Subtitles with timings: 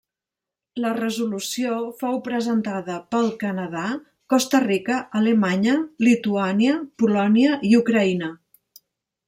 [0.83, 3.85] La resolució fou presentada pel Canadà,
[4.35, 5.77] Costa Rica, Alemanya,
[6.09, 8.31] Lituània, Polònia i Ucraïna.